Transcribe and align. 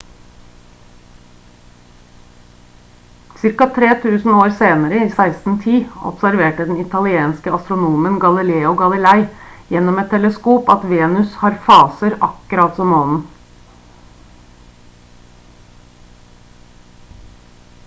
ca 3.59 3.67
3000 3.75 4.31
år 4.45 4.53
senere 4.61 5.01
i 5.01 5.09
1610 5.09 5.75
observerte 6.11 6.65
den 6.69 6.79
italienske 6.85 7.53
astronomen 7.57 8.15
galileo 8.23 8.71
galilei 8.81 9.19
gjennom 9.75 9.99
et 10.05 10.09
teleskop 10.15 10.71
at 10.75 10.87
venus 10.95 11.35
har 11.43 11.57
faser 11.69 12.15
akkurat 12.29 12.79
som 12.81 12.89
månen 12.95 13.21